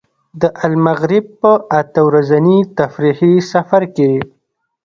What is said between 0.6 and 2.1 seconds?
المغرب په اته